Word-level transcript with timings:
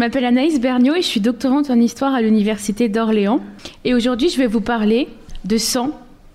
je 0.00 0.06
m'appelle 0.06 0.24
Anaïs 0.24 0.58
Berniaud 0.58 0.94
et 0.94 1.02
je 1.02 1.06
suis 1.06 1.20
doctorante 1.20 1.68
en 1.68 1.78
histoire 1.78 2.14
à 2.14 2.22
l'Université 2.22 2.88
d'Orléans. 2.88 3.40
Et 3.84 3.92
aujourd'hui, 3.92 4.30
je 4.30 4.38
vais 4.38 4.46
vous 4.46 4.62
parler 4.62 5.08
de 5.44 5.58
sang, 5.58 5.90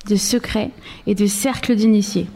de 0.07 0.15
secrets 0.15 0.69
et 1.07 1.15
de 1.15 1.25
cercles 1.25 1.73
d'initiés. 1.73 2.27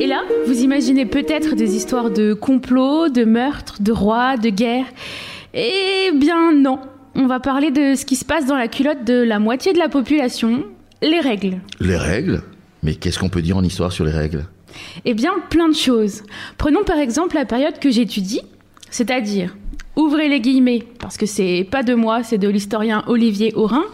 Et 0.00 0.06
là, 0.06 0.22
vous 0.46 0.62
imaginez 0.62 1.04
peut-être 1.04 1.54
des 1.56 1.76
histoires 1.76 2.08
de 2.08 2.32
complots, 2.32 3.10
de 3.10 3.24
meurtres, 3.24 3.82
de 3.82 3.92
rois, 3.92 4.38
de 4.38 4.48
guerres. 4.48 4.86
Eh 5.52 6.10
bien 6.14 6.54
non, 6.54 6.78
on 7.14 7.26
va 7.26 7.40
parler 7.40 7.70
de 7.70 7.94
ce 7.94 8.04
qui 8.04 8.16
se 8.16 8.24
passe 8.24 8.46
dans 8.46 8.56
la 8.56 8.68
culotte 8.68 9.04
de 9.04 9.22
la 9.22 9.38
moitié 9.38 9.72
de 9.72 9.78
la 9.78 9.88
population, 9.88 10.64
les 11.02 11.20
règles. 11.20 11.60
Les 11.80 11.96
règles 11.96 12.42
Mais 12.82 12.94
qu'est-ce 12.94 13.18
qu'on 13.18 13.28
peut 13.28 13.42
dire 13.42 13.56
en 13.56 13.62
histoire 13.62 13.92
sur 13.92 14.04
les 14.04 14.12
règles? 14.12 14.44
Eh 15.04 15.14
bien, 15.14 15.32
plein 15.50 15.68
de 15.68 15.74
choses. 15.74 16.22
Prenons 16.56 16.84
par 16.84 16.98
exemple 16.98 17.34
la 17.34 17.44
période 17.44 17.78
que 17.78 17.90
j'étudie, 17.90 18.40
c'est-à-dire, 18.90 19.56
ouvrez 19.96 20.28
les 20.28 20.40
guillemets, 20.40 20.84
parce 20.98 21.16
que 21.16 21.26
c'est 21.26 21.66
pas 21.70 21.82
de 21.82 21.94
moi, 21.94 22.22
c'est 22.22 22.38
de 22.38 22.48
l'historien 22.48 23.04
Olivier 23.06 23.52
Aurin, 23.54 23.84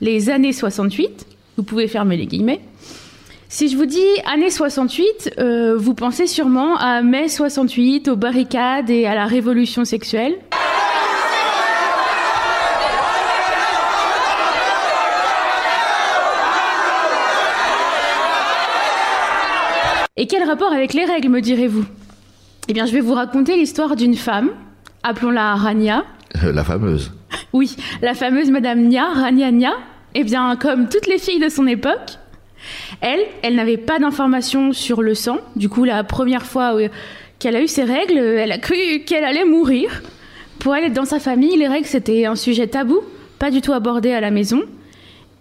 les 0.00 0.30
années 0.30 0.52
68, 0.52 1.26
vous 1.56 1.64
pouvez 1.64 1.88
fermer 1.88 2.16
les 2.16 2.26
guillemets. 2.26 2.60
Si 3.50 3.68
je 3.68 3.76
vous 3.76 3.86
dis 3.86 4.04
années 4.30 4.50
68, 4.50 5.36
euh, 5.38 5.74
vous 5.76 5.94
pensez 5.94 6.26
sûrement 6.26 6.76
à 6.76 7.00
mai 7.00 7.28
68, 7.28 8.08
aux 8.08 8.16
barricades 8.16 8.90
et 8.90 9.06
à 9.06 9.14
la 9.14 9.24
révolution 9.24 9.86
sexuelle. 9.86 10.34
Et 20.20 20.26
quel 20.26 20.42
rapport 20.42 20.72
avec 20.72 20.94
les 20.94 21.04
règles, 21.04 21.28
me 21.28 21.40
direz-vous? 21.40 21.84
Eh 22.66 22.72
bien, 22.72 22.86
je 22.86 22.92
vais 22.92 23.00
vous 23.00 23.14
raconter 23.14 23.56
l'histoire 23.56 23.94
d'une 23.94 24.16
femme, 24.16 24.50
appelons-la 25.04 25.54
Rania. 25.54 26.04
Euh, 26.42 26.52
La 26.52 26.64
fameuse. 26.64 27.12
Oui, 27.52 27.76
la 28.02 28.14
fameuse 28.14 28.50
Madame 28.50 28.80
Nia, 28.88 29.04
Rania 29.14 29.52
Nia. 29.52 29.74
Eh 30.16 30.24
bien, 30.24 30.56
comme 30.56 30.88
toutes 30.88 31.06
les 31.06 31.18
filles 31.18 31.38
de 31.38 31.48
son 31.48 31.68
époque, 31.68 32.18
elle, 33.00 33.20
elle 33.42 33.54
n'avait 33.54 33.76
pas 33.76 34.00
d'informations 34.00 34.72
sur 34.72 35.02
le 35.02 35.14
sang. 35.14 35.38
Du 35.54 35.68
coup, 35.68 35.84
la 35.84 36.02
première 36.02 36.44
fois 36.44 36.74
euh, 36.74 36.88
qu'elle 37.38 37.54
a 37.54 37.62
eu 37.62 37.68
ses 37.68 37.84
règles, 37.84 38.18
euh, 38.18 38.42
elle 38.42 38.50
a 38.50 38.58
cru 38.58 39.04
qu'elle 39.06 39.24
allait 39.24 39.44
mourir. 39.44 40.02
Pour 40.58 40.74
elle, 40.74 40.92
dans 40.92 41.04
sa 41.04 41.20
famille, 41.20 41.56
les 41.56 41.68
règles, 41.68 41.86
c'était 41.86 42.26
un 42.26 42.34
sujet 42.34 42.66
tabou, 42.66 43.02
pas 43.38 43.52
du 43.52 43.60
tout 43.60 43.72
abordé 43.72 44.10
à 44.10 44.20
la 44.20 44.32
maison. 44.32 44.62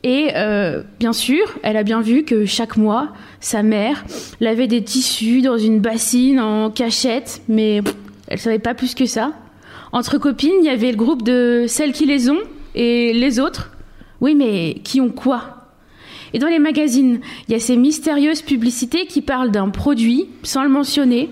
Et 0.04 0.30
euh, 0.36 0.84
bien 1.00 1.14
sûr, 1.14 1.58
elle 1.64 1.76
a 1.76 1.84
bien 1.84 2.02
vu 2.02 2.24
que 2.24 2.46
chaque 2.46 2.78
mois, 2.78 3.10
sa 3.40 3.64
mère 3.64 4.06
lavait 4.40 4.68
des 4.68 4.84
tissus 4.84 5.42
dans 5.42 5.58
une 5.58 5.80
bassine 5.80 6.40
en 6.40 6.70
cachette, 6.70 7.42
mais 7.48 7.82
elle 8.28 8.40
savait 8.40 8.60
pas 8.60 8.74
plus 8.74 8.94
que 8.94 9.06
ça. 9.06 9.34
Entre 9.92 10.18
copines, 10.18 10.54
il 10.60 10.66
y 10.66 10.70
avait 10.70 10.92
le 10.92 10.98
groupe 10.98 11.24
de 11.24 11.66
celles 11.68 11.94
qui 11.94 12.06
les 12.06 12.30
ont 12.30 12.40
et 12.76 13.14
les 13.14 13.40
autres. 13.40 13.72
Oui, 14.22 14.36
mais 14.36 14.76
qui 14.84 15.02
ont 15.02 15.10
quoi? 15.10 15.68
Et 16.34 16.40
dans 16.40 16.48
les 16.48 16.60
magazines, 16.60 17.20
il 17.48 17.54
y 17.54 17.56
a 17.56 17.60
ces 17.60 17.78
mystérieuses 17.78 18.42
publicités 18.42 19.06
qui 19.06 19.22
parlent 19.22 19.52
d'un 19.52 19.70
produit 19.70 20.28
sans 20.44 20.64
le 20.64 20.70
mentionner. 20.70 21.30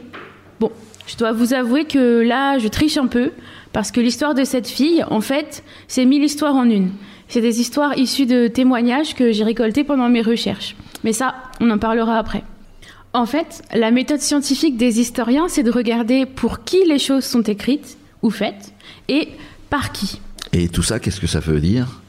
Bon, 0.59 0.71
je 1.05 1.17
dois 1.17 1.33
vous 1.33 1.53
avouer 1.53 1.85
que 1.85 2.21
là, 2.21 2.57
je 2.57 2.67
triche 2.67 2.97
un 2.97 3.07
peu, 3.07 3.31
parce 3.73 3.91
que 3.91 3.99
l'histoire 3.99 4.33
de 4.33 4.43
cette 4.43 4.67
fille, 4.67 5.03
en 5.09 5.21
fait, 5.21 5.63
c'est 5.87 6.05
mille 6.05 6.23
histoires 6.23 6.55
en 6.55 6.69
une. 6.69 6.91
C'est 7.27 7.41
des 7.41 7.59
histoires 7.59 7.97
issues 7.97 8.25
de 8.25 8.47
témoignages 8.47 9.15
que 9.15 9.31
j'ai 9.31 9.43
récoltés 9.43 9.83
pendant 9.83 10.09
mes 10.09 10.21
recherches. 10.21 10.75
Mais 11.03 11.13
ça, 11.13 11.35
on 11.59 11.69
en 11.69 11.77
parlera 11.77 12.17
après. 12.17 12.43
En 13.13 13.25
fait, 13.25 13.61
la 13.73 13.91
méthode 13.91 14.19
scientifique 14.19 14.77
des 14.77 14.99
historiens, 14.99 15.47
c'est 15.47 15.63
de 15.63 15.71
regarder 15.71 16.25
pour 16.25 16.63
qui 16.63 16.83
les 16.85 16.99
choses 16.99 17.23
sont 17.23 17.43
écrites 17.43 17.97
ou 18.21 18.29
faites 18.29 18.73
et 19.07 19.29
par 19.69 19.91
qui. 19.91 20.19
Et 20.53 20.67
tout 20.67 20.83
ça, 20.83 20.99
qu'est-ce 20.99 21.21
que 21.21 21.27
ça 21.27 21.39
veut 21.39 21.59
dire? 21.59 22.01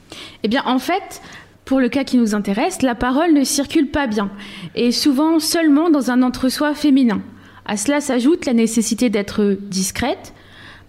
Eh 0.42 0.48
bien, 0.48 0.62
en 0.66 0.78
fait, 0.78 1.20
pour 1.64 1.80
le 1.80 1.88
cas 1.88 2.04
qui 2.04 2.16
nous 2.16 2.34
intéresse, 2.34 2.82
la 2.82 2.94
parole 2.94 3.32
ne 3.32 3.44
circule 3.44 3.88
pas 3.88 4.06
bien 4.06 4.30
et 4.74 4.92
souvent 4.92 5.40
seulement 5.40 5.90
dans 5.90 6.10
un 6.10 6.22
entre-soi 6.22 6.74
féminin. 6.74 7.22
À 7.64 7.76
cela 7.76 8.00
s'ajoute 8.00 8.46
la 8.46 8.52
nécessité 8.52 9.10
d'être 9.10 9.56
discrète 9.60 10.32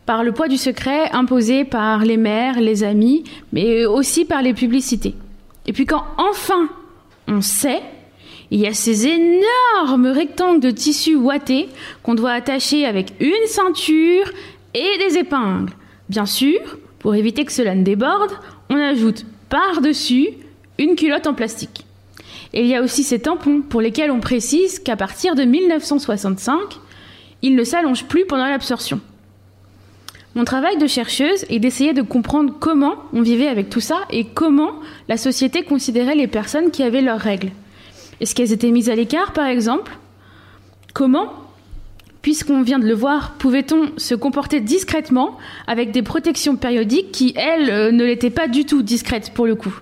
par 0.07 0.23
le 0.23 0.31
poids 0.31 0.47
du 0.47 0.57
secret 0.57 1.11
imposé 1.11 1.65
par 1.65 2.05
les 2.05 2.17
mères, 2.17 2.59
les 2.61 2.83
amis, 2.83 3.25
mais 3.51 3.85
aussi 3.85 4.23
par 4.25 4.41
les 4.41 4.53
publicités. 4.53 5.13
Et 5.67 5.73
puis 5.73 5.85
quand 5.85 6.05
enfin 6.17 6.69
on 7.27 7.41
sait, 7.41 7.81
il 8.49 8.61
y 8.61 8.67
a 8.67 8.73
ces 8.73 9.05
énormes 9.05 10.07
rectangles 10.07 10.61
de 10.61 10.71
tissu 10.71 11.15
ouaté 11.15 11.67
qu'on 12.03 12.15
doit 12.15 12.31
attacher 12.31 12.85
avec 12.85 13.13
une 13.19 13.47
ceinture 13.47 14.31
et 14.73 14.97
des 15.05 15.17
épingles. 15.17 15.73
Bien 16.07 16.25
sûr, 16.25 16.61
pour 16.99 17.13
éviter 17.13 17.43
que 17.43 17.51
cela 17.51 17.75
ne 17.75 17.83
déborde, 17.83 18.31
on 18.69 18.77
ajoute 18.77 19.25
par-dessus 19.49 20.29
une 20.79 20.95
culotte 20.95 21.27
en 21.27 21.33
plastique. 21.33 21.85
Et 22.53 22.61
il 22.61 22.67
y 22.67 22.75
a 22.75 22.81
aussi 22.81 23.03
ces 23.03 23.19
tampons 23.19 23.61
pour 23.61 23.81
lesquels 23.81 24.11
on 24.11 24.21
précise 24.21 24.79
qu'à 24.79 24.95
partir 24.95 25.35
de 25.35 25.43
1965, 25.43 26.79
ils 27.41 27.55
ne 27.55 27.63
s'allongent 27.65 28.05
plus 28.05 28.25
pendant 28.25 28.47
l'absorption. 28.47 29.01
Mon 30.37 30.45
travail 30.45 30.77
de 30.77 30.85
chercheuse 30.85 31.45
est 31.49 31.57
d'essayer 31.57 31.93
de 31.93 32.03
comprendre 32.03 32.53
comment 32.59 32.93
on 33.11 33.23
vivait 33.23 33.47
avec 33.47 33.71
tout 33.71 33.79
ça 33.79 34.01
et 34.11 34.23
comment 34.23 34.73
la 35.09 35.17
société 35.17 35.63
considérait 35.63 36.13
les 36.13 36.27
personnes 36.27 36.69
qui 36.69 36.83
avaient 36.83 37.01
leurs 37.01 37.19
règles. 37.19 37.49
Est-ce 38.21 38.35
qu'elles 38.35 38.53
étaient 38.53 38.69
mises 38.69 38.91
à 38.91 38.93
l'écart, 38.93 39.33
par 39.33 39.47
exemple? 39.47 39.97
Comment 40.93 41.33
Puisqu'on 42.21 42.61
vient 42.61 42.77
de 42.77 42.85
le 42.85 42.93
voir, 42.93 43.33
pouvait-on 43.39 43.97
se 43.97 44.13
comporter 44.13 44.59
discrètement 44.59 45.39
avec 45.65 45.89
des 45.89 46.03
protections 46.03 46.55
périodiques 46.55 47.11
qui, 47.11 47.33
elles, 47.35 47.71
euh, 47.71 47.91
ne 47.91 48.05
l'étaient 48.05 48.29
pas 48.29 48.47
du 48.47 48.63
tout 48.63 48.83
discrètes 48.83 49.31
pour 49.33 49.47
le 49.47 49.55
coup? 49.55 49.73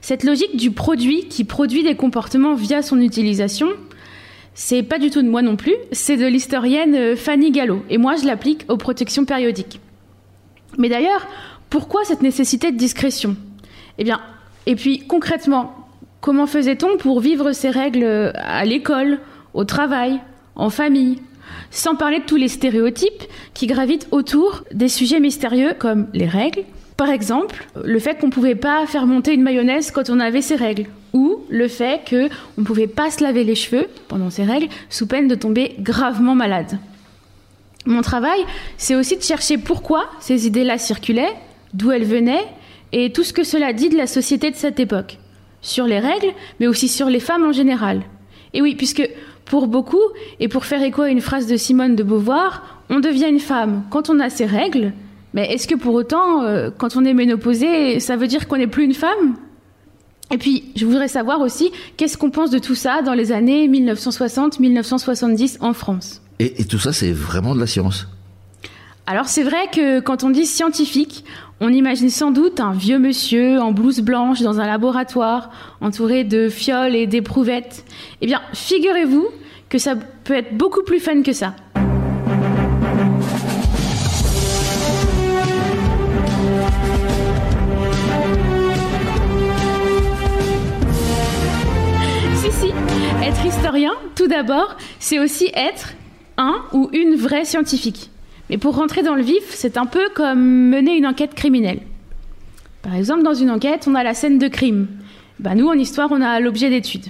Cette 0.00 0.24
logique 0.24 0.56
du 0.56 0.72
produit 0.72 1.28
qui 1.28 1.44
produit 1.44 1.84
des 1.84 1.94
comportements 1.94 2.54
via 2.54 2.82
son 2.82 3.00
utilisation, 3.00 3.68
c'est 4.60 4.82
pas 4.82 4.98
du 4.98 5.10
tout 5.10 5.22
de 5.22 5.28
moi 5.28 5.40
non 5.40 5.54
plus, 5.54 5.76
c'est 5.92 6.16
de 6.16 6.26
l'historienne 6.26 6.96
euh, 6.96 7.14
Fanny 7.14 7.52
Gallo, 7.52 7.84
et 7.90 7.96
moi 7.96 8.16
je 8.16 8.26
l'applique 8.26 8.64
aux 8.68 8.76
protections 8.76 9.24
périodiques. 9.24 9.80
Mais 10.78 10.88
d'ailleurs, 10.88 11.28
pourquoi 11.70 12.04
cette 12.04 12.22
nécessité 12.22 12.72
de 12.72 12.76
discrétion? 12.76 13.36
Eh 13.98 14.04
bien, 14.04 14.20
et 14.66 14.74
puis 14.74 15.06
concrètement, 15.06 15.86
comment 16.20 16.48
faisait-on 16.48 16.96
pour 16.96 17.20
vivre 17.20 17.52
ces 17.52 17.70
règles 17.70 18.02
euh, 18.02 18.32
à 18.34 18.64
l'école, 18.64 19.20
au 19.54 19.62
travail, 19.62 20.18
en 20.56 20.70
famille? 20.70 21.22
Sans 21.70 21.94
parler 21.94 22.18
de 22.18 22.24
tous 22.24 22.36
les 22.36 22.48
stéréotypes 22.48 23.22
qui 23.54 23.68
gravitent 23.68 24.08
autour 24.10 24.64
des 24.74 24.88
sujets 24.88 25.20
mystérieux 25.20 25.74
comme 25.78 26.08
les 26.14 26.26
règles. 26.26 26.64
Par 26.98 27.10
exemple, 27.10 27.64
le 27.76 28.00
fait 28.00 28.18
qu'on 28.18 28.26
ne 28.26 28.32
pouvait 28.32 28.56
pas 28.56 28.84
faire 28.84 29.06
monter 29.06 29.32
une 29.32 29.44
mayonnaise 29.44 29.92
quand 29.92 30.10
on 30.10 30.18
avait 30.18 30.42
ses 30.42 30.56
règles, 30.56 30.86
ou 31.12 31.44
le 31.48 31.68
fait 31.68 32.00
qu'on 32.10 32.28
ne 32.60 32.66
pouvait 32.66 32.88
pas 32.88 33.12
se 33.12 33.22
laver 33.22 33.44
les 33.44 33.54
cheveux 33.54 33.86
pendant 34.08 34.30
ses 34.30 34.42
règles 34.42 34.66
sous 34.90 35.06
peine 35.06 35.28
de 35.28 35.36
tomber 35.36 35.76
gravement 35.78 36.34
malade. 36.34 36.80
Mon 37.86 38.02
travail, 38.02 38.40
c'est 38.78 38.96
aussi 38.96 39.16
de 39.16 39.22
chercher 39.22 39.58
pourquoi 39.58 40.06
ces 40.18 40.48
idées-là 40.48 40.76
circulaient, 40.76 41.36
d'où 41.72 41.92
elles 41.92 42.04
venaient, 42.04 42.44
et 42.90 43.12
tout 43.12 43.22
ce 43.22 43.32
que 43.32 43.44
cela 43.44 43.72
dit 43.72 43.90
de 43.90 43.96
la 43.96 44.08
société 44.08 44.50
de 44.50 44.56
cette 44.56 44.80
époque, 44.80 45.18
sur 45.62 45.84
les 45.84 46.00
règles, 46.00 46.32
mais 46.58 46.66
aussi 46.66 46.88
sur 46.88 47.08
les 47.08 47.20
femmes 47.20 47.46
en 47.46 47.52
général. 47.52 48.02
Et 48.54 48.60
oui, 48.60 48.74
puisque 48.74 49.08
pour 49.44 49.68
beaucoup, 49.68 50.02
et 50.40 50.48
pour 50.48 50.64
faire 50.64 50.82
écho 50.82 51.02
à 51.02 51.10
une 51.10 51.20
phrase 51.20 51.46
de 51.46 51.56
Simone 51.56 51.94
de 51.94 52.02
Beauvoir, 52.02 52.82
on 52.90 52.98
devient 52.98 53.28
une 53.28 53.38
femme 53.38 53.84
quand 53.88 54.10
on 54.10 54.18
a 54.18 54.30
ses 54.30 54.46
règles, 54.46 54.92
mais 55.34 55.52
est-ce 55.52 55.68
que 55.68 55.74
pour 55.74 55.94
autant, 55.94 56.42
euh, 56.42 56.70
quand 56.76 56.96
on 56.96 57.04
est 57.04 57.14
ménopausée, 57.14 58.00
ça 58.00 58.16
veut 58.16 58.26
dire 58.26 58.48
qu'on 58.48 58.56
n'est 58.56 58.66
plus 58.66 58.84
une 58.84 58.94
femme? 58.94 59.36
Et 60.30 60.38
puis, 60.38 60.72
je 60.76 60.84
voudrais 60.84 61.08
savoir 61.08 61.40
aussi, 61.40 61.70
qu'est-ce 61.96 62.18
qu'on 62.18 62.30
pense 62.30 62.50
de 62.50 62.58
tout 62.58 62.74
ça 62.74 63.02
dans 63.02 63.14
les 63.14 63.32
années 63.32 63.66
1960-1970 63.68 65.58
en 65.60 65.72
France? 65.72 66.20
Et, 66.38 66.60
et 66.60 66.64
tout 66.64 66.78
ça, 66.78 66.92
c'est 66.92 67.12
vraiment 67.12 67.54
de 67.54 67.60
la 67.60 67.66
science. 67.66 68.06
Alors 69.08 69.26
c'est 69.26 69.42
vrai 69.42 69.68
que 69.72 70.00
quand 70.00 70.22
on 70.22 70.28
dit 70.28 70.44
scientifique, 70.44 71.24
on 71.60 71.72
imagine 71.72 72.10
sans 72.10 72.30
doute 72.30 72.60
un 72.60 72.72
vieux 72.72 72.98
monsieur 72.98 73.58
en 73.58 73.72
blouse 73.72 74.00
blanche 74.00 74.42
dans 74.42 74.60
un 74.60 74.66
laboratoire, 74.66 75.48
entouré 75.80 76.24
de 76.24 76.50
fioles 76.50 76.94
et 76.94 77.06
d'éprouvettes. 77.06 77.86
Eh 78.20 78.26
bien, 78.26 78.42
figurez-vous 78.52 79.26
que 79.70 79.78
ça 79.78 79.96
peut 80.24 80.34
être 80.34 80.58
beaucoup 80.58 80.82
plus 80.82 81.00
fun 81.00 81.22
que 81.22 81.32
ça. 81.32 81.56
Historien, 93.48 93.92
tout 94.14 94.26
d'abord, 94.26 94.76
c'est 94.98 95.18
aussi 95.18 95.50
être 95.54 95.94
un 96.36 96.62
ou 96.74 96.90
une 96.92 97.14
vraie 97.14 97.46
scientifique. 97.46 98.10
Mais 98.50 98.58
pour 98.58 98.76
rentrer 98.76 99.02
dans 99.02 99.14
le 99.14 99.22
vif, 99.22 99.44
c'est 99.48 99.78
un 99.78 99.86
peu 99.86 100.10
comme 100.14 100.68
mener 100.68 100.98
une 100.98 101.06
enquête 101.06 101.34
criminelle. 101.34 101.80
Par 102.82 102.94
exemple, 102.94 103.22
dans 103.22 103.32
une 103.32 103.50
enquête, 103.50 103.86
on 103.88 103.94
a 103.94 104.02
la 104.02 104.12
scène 104.12 104.38
de 104.38 104.48
crime. 104.48 104.88
Bah, 105.38 105.54
nous, 105.54 105.66
en 105.66 105.72
histoire, 105.72 106.08
on 106.12 106.20
a 106.20 106.40
l'objet 106.40 106.68
d'étude. 106.68 107.06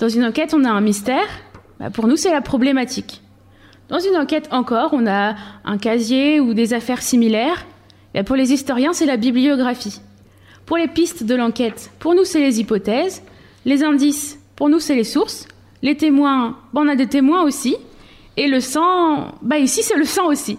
Dans 0.00 0.08
une 0.08 0.24
enquête, 0.24 0.52
on 0.52 0.64
a 0.64 0.70
un 0.70 0.80
mystère. 0.80 1.28
Bah, 1.78 1.90
pour 1.90 2.08
nous, 2.08 2.16
c'est 2.16 2.32
la 2.32 2.40
problématique. 2.40 3.22
Dans 3.88 4.00
une 4.00 4.16
enquête 4.16 4.48
encore, 4.50 4.90
on 4.92 5.06
a 5.06 5.36
un 5.64 5.78
casier 5.78 6.40
ou 6.40 6.54
des 6.54 6.74
affaires 6.74 7.02
similaires. 7.02 7.66
Bah, 8.14 8.24
pour 8.24 8.34
les 8.34 8.52
historiens, 8.52 8.94
c'est 8.94 9.06
la 9.06 9.16
bibliographie. 9.16 10.00
Pour 10.66 10.76
les 10.76 10.88
pistes 10.88 11.22
de 11.22 11.36
l'enquête, 11.36 11.92
pour 12.00 12.16
nous, 12.16 12.24
c'est 12.24 12.40
les 12.40 12.58
hypothèses. 12.58 13.22
Les 13.64 13.84
indices, 13.84 14.40
pour 14.56 14.68
nous, 14.68 14.80
c'est 14.80 14.96
les 14.96 15.04
sources. 15.04 15.46
Les 15.82 15.96
témoins, 15.96 16.56
on 16.74 16.88
a 16.88 16.96
des 16.96 17.08
témoins 17.08 17.42
aussi. 17.42 17.76
Et 18.36 18.48
le 18.48 18.60
sang, 18.60 19.34
bah 19.42 19.58
ici, 19.58 19.82
c'est 19.82 19.96
le 19.96 20.04
sang 20.04 20.26
aussi. 20.26 20.58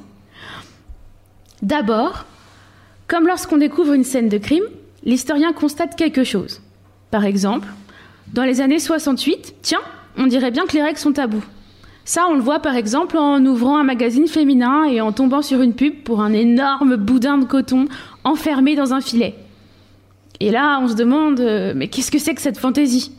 D'abord, 1.61 2.25
comme 3.07 3.25
lorsqu'on 3.25 3.57
découvre 3.57 3.93
une 3.93 4.03
scène 4.03 4.29
de 4.29 4.37
crime, 4.37 4.65
l'historien 5.03 5.53
constate 5.53 5.95
quelque 5.95 6.23
chose. 6.23 6.61
Par 7.09 7.25
exemple, 7.25 7.67
dans 8.33 8.43
les 8.43 8.61
années 8.61 8.79
68, 8.79 9.55
tiens, 9.61 9.79
on 10.17 10.27
dirait 10.27 10.51
bien 10.51 10.65
que 10.65 10.73
les 10.73 10.83
règles 10.83 10.99
sont 10.99 11.13
tabous. 11.13 11.43
Ça, 12.05 12.25
on 12.29 12.33
le 12.33 12.41
voit 12.41 12.59
par 12.59 12.75
exemple 12.75 13.17
en 13.17 13.43
ouvrant 13.45 13.77
un 13.77 13.83
magazine 13.83 14.27
féminin 14.27 14.83
et 14.83 14.99
en 14.99 15.13
tombant 15.13 15.41
sur 15.41 15.61
une 15.61 15.73
pub 15.73 16.03
pour 16.03 16.21
un 16.21 16.33
énorme 16.33 16.97
boudin 16.97 17.37
de 17.37 17.45
coton 17.45 17.85
enfermé 18.25 18.75
dans 18.75 18.93
un 18.93 18.99
filet. 18.99 19.35
Et 20.41 20.51
là, 20.51 20.79
on 20.81 20.89
se 20.89 20.95
demande, 20.95 21.39
euh, 21.39 21.73
mais 21.75 21.87
qu'est-ce 21.87 22.11
que 22.11 22.19
c'est 22.19 22.35
que 22.35 22.41
cette 22.41 22.57
fantaisie? 22.57 23.13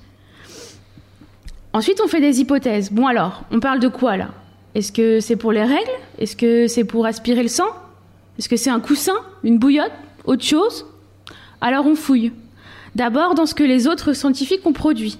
Ensuite, 1.75 2.00
on 2.00 2.06
fait 2.06 2.21
des 2.21 2.41
hypothèses. 2.41 2.93
Bon 2.93 3.09
alors, 3.09 3.43
on 3.50 3.59
parle 3.59 3.81
de 3.81 3.88
quoi 3.88 4.17
là? 4.17 4.29
Est-ce 4.76 4.93
que 4.93 5.19
c'est 5.19 5.35
pour 5.35 5.50
les 5.50 5.65
règles? 5.65 5.91
Est-ce 6.21 6.37
que 6.37 6.69
c'est 6.69 6.85
pour 6.85 7.05
aspirer 7.05 7.43
le 7.43 7.49
sang? 7.49 7.67
Est-ce 8.38 8.49
que 8.49 8.56
c'est 8.56 8.71
un 8.71 8.79
coussin? 8.79 9.17
Une 9.43 9.59
bouillotte? 9.59 9.91
Autre 10.25 10.44
chose? 10.44 10.87
Alors 11.61 11.85
on 11.85 11.97
fouille. 11.97 12.32
D'abord 12.94 13.35
dans 13.35 13.44
ce 13.44 13.56
que 13.56 13.65
les 13.65 13.88
autres 13.88 14.12
scientifiques 14.12 14.65
ont 14.67 14.73
produit. 14.73 15.19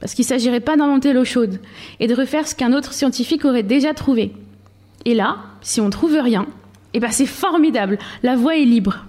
Parce 0.00 0.14
qu'il 0.14 0.24
ne 0.24 0.28
s'agirait 0.28 0.60
pas 0.60 0.78
d'inventer 0.78 1.12
l'eau 1.12 1.26
chaude 1.26 1.60
et 2.00 2.06
de 2.06 2.14
refaire 2.14 2.48
ce 2.48 2.54
qu'un 2.54 2.72
autre 2.72 2.94
scientifique 2.94 3.44
aurait 3.44 3.62
déjà 3.62 3.92
trouvé. 3.92 4.32
Et 5.04 5.14
là, 5.14 5.36
si 5.60 5.82
on 5.82 5.90
trouve 5.90 6.16
rien, 6.16 6.46
eh 6.94 7.00
ben 7.00 7.10
c'est 7.10 7.26
formidable, 7.26 7.98
la 8.22 8.36
voie 8.36 8.56
est 8.56 8.64
libre. 8.64 9.04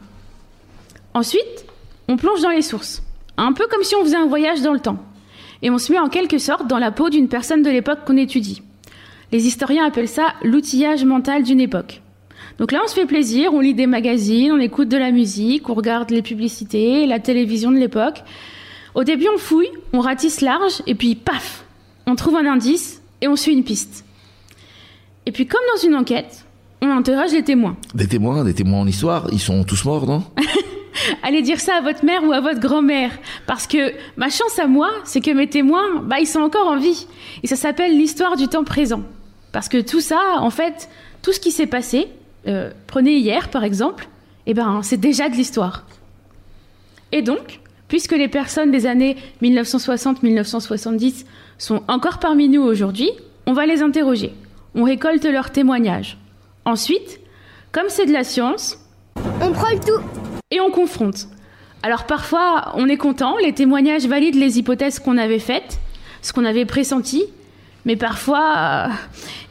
Ensuite, 1.14 1.66
on 2.10 2.18
plonge 2.18 2.42
dans 2.42 2.50
les 2.50 2.62
sources, 2.62 3.02
un 3.38 3.54
peu 3.54 3.68
comme 3.68 3.84
si 3.84 3.96
on 3.96 4.04
faisait 4.04 4.18
un 4.18 4.28
voyage 4.28 4.62
dans 4.62 4.74
le 4.74 4.82
temps, 4.82 4.98
et 5.62 5.70
on 5.70 5.78
se 5.78 5.92
met 5.92 6.00
en 6.00 6.10
quelque 6.10 6.38
sorte 6.38 6.68
dans 6.68 6.80
la 6.80 6.92
peau 6.92 7.10
d'une 7.10 7.28
personne 7.28 7.62
de 7.62 7.70
l'époque 7.70 8.00
qu'on 8.06 8.18
étudie. 8.18 8.62
Les 9.32 9.48
historiens 9.48 9.86
appellent 9.86 10.08
ça 10.08 10.34
l'outillage 10.44 11.06
mental 11.06 11.44
d'une 11.44 11.62
époque. 11.62 12.02
Donc 12.58 12.72
là, 12.72 12.82
on 12.84 12.88
se 12.88 12.94
fait 12.94 13.06
plaisir, 13.06 13.54
on 13.54 13.60
lit 13.60 13.74
des 13.74 13.88
magazines, 13.88 14.52
on 14.52 14.60
écoute 14.60 14.90
de 14.90 14.98
la 14.98 15.12
musique, 15.12 15.70
on 15.70 15.74
regarde 15.74 16.12
les 16.12 16.22
publicités, 16.22 17.06
la 17.06 17.20
télévision 17.20 17.72
de 17.72 17.78
l'époque. 17.78 18.24
Au 18.94 19.04
début, 19.04 19.28
on 19.34 19.38
fouille, 19.38 19.70
on 19.94 20.00
ratisse 20.00 20.42
large, 20.42 20.82
et 20.86 20.96
puis 20.96 21.16
paf, 21.16 21.64
on 22.08 22.16
trouve 22.16 22.36
un 22.36 22.46
indice 22.46 23.02
et 23.22 23.28
on 23.28 23.36
suit 23.36 23.54
une 23.54 23.64
piste. 23.64 24.04
Et 25.26 25.32
puis, 25.32 25.48
comme 25.48 25.62
dans 25.76 25.88
une 25.88 25.96
enquête, 25.96 26.46
on 26.82 26.90
interroge 26.90 27.32
les 27.32 27.44
témoins. 27.44 27.78
Des 27.94 28.08
témoins, 28.08 28.44
des 28.44 28.54
témoins 28.54 28.80
en 28.82 28.88
histoire, 28.88 29.28
ils 29.32 29.40
sont 29.40 29.64
tous 29.64 29.86
morts, 29.86 30.06
non? 30.08 30.24
Allez 31.24 31.42
dire 31.42 31.60
ça 31.60 31.76
à 31.76 31.82
votre 31.82 32.06
mère 32.06 32.24
ou 32.24 32.32
à 32.32 32.40
votre 32.40 32.60
grand-mère. 32.60 33.12
Parce 33.48 33.68
que 33.68 33.94
ma 34.18 34.30
chance 34.30 34.60
à 34.60 34.68
moi, 34.68 34.90
c'est 35.04 35.22
que 35.22 35.32
mes 35.32 35.48
témoins, 35.48 36.02
bah, 36.04 36.20
ils 36.20 36.28
sont 36.28 36.42
encore 36.42 36.68
en 36.68 36.78
vie. 36.78 37.08
Et 37.44 37.48
ça 37.48 37.56
s'appelle 37.56 37.98
l'histoire 37.98 38.38
du 38.38 38.48
temps 38.48 38.64
présent. 38.64 39.04
Parce 39.52 39.70
que 39.70 39.82
tout 39.82 40.02
ça, 40.02 40.20
en 40.38 40.50
fait, 40.50 40.90
tout 41.22 41.34
ce 41.34 41.40
qui 41.40 41.52
s'est 41.52 41.68
passé, 41.68 42.08
euh, 42.48 42.72
prenez 42.88 43.18
hier 43.18 43.50
par 43.50 43.64
exemple, 43.64 44.08
eh 44.46 44.54
ben, 44.54 44.82
c'est 44.84 44.98
déjà 44.98 45.30
de 45.30 45.36
l'histoire. 45.36 45.86
Et 47.12 47.22
donc, 47.22 47.60
puisque 47.88 48.14
les 48.14 48.28
personnes 48.28 48.72
des 48.72 48.86
années 48.86 49.18
1960-1970 49.42 51.26
sont 51.58 51.84
encore 51.88 52.20
parmi 52.20 52.48
nous 52.50 52.62
aujourd'hui, 52.62 53.12
on 53.46 53.54
va 53.54 53.66
les 53.66 53.82
interroger. 53.82 54.34
On 54.76 54.84
récolte 54.84 55.26
leurs 55.26 55.52
témoignages. 55.52 56.18
Ensuite, 56.66 57.20
comme 57.72 57.90
c'est 57.90 58.06
de 58.06 58.14
la 58.14 58.24
science, 58.24 58.78
On 59.42 59.52
prend 59.52 59.78
tout. 59.86 60.21
Et 60.52 60.60
on 60.60 60.70
confronte. 60.70 61.28
Alors 61.84 62.06
parfois, 62.06 62.74
on 62.76 62.88
est 62.88 62.98
content, 62.98 63.38
les 63.38 63.54
témoignages 63.54 64.06
valident 64.06 64.36
les 64.36 64.60
hypothèses 64.60 65.00
qu'on 65.00 65.18
avait 65.18 65.40
faites, 65.40 65.80
ce 66.22 66.32
qu'on 66.32 66.46
avait 66.46 66.66
pressenti, 66.66 67.26
mais 67.86 67.96
parfois, 67.96 68.54
euh, 68.58 68.88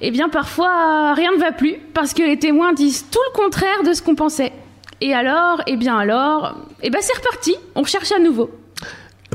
eh 0.00 0.10
bien 0.12 0.28
parfois, 0.28 1.14
rien 1.14 1.32
ne 1.32 1.40
va 1.40 1.50
plus, 1.50 1.76
parce 1.94 2.14
que 2.14 2.22
les 2.22 2.38
témoins 2.38 2.72
disent 2.72 3.06
tout 3.10 3.18
le 3.32 3.36
contraire 3.36 3.82
de 3.84 3.92
ce 3.92 4.02
qu'on 4.02 4.14
pensait. 4.14 4.52
Et 5.00 5.14
alors, 5.14 5.62
eh 5.66 5.76
bien 5.76 5.96
alors, 5.98 6.56
eh 6.82 6.90
ben 6.90 7.00
c'est 7.00 7.16
reparti, 7.16 7.56
on 7.74 7.84
cherche 7.84 8.12
à 8.12 8.20
nouveau. 8.20 8.50